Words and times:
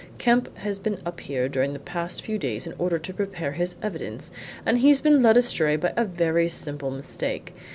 Kemp 0.17 0.57
has 0.57 0.79
been 0.79 0.97
up 1.05 1.19
here 1.19 1.47
during 1.47 1.73
the 1.73 1.77
past 1.79 2.23
few 2.23 2.39
days 2.39 2.65
in 2.65 2.73
order 2.79 2.97
to 2.97 3.13
prepare 3.13 3.51
his 3.51 3.75
evidence, 3.83 4.31
and 4.65 4.79
he's 4.79 4.99
been 4.99 5.21
led 5.21 5.37
astray 5.37 5.75
by 5.75 5.93
a 5.95 6.05
very 6.05 6.49
simple 6.49 6.89
mistake. 6.89 7.53